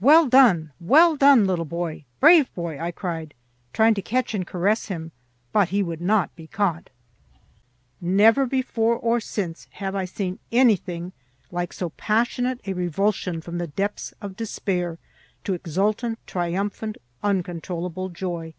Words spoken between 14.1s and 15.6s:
of despair to